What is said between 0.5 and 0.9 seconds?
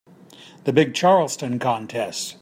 The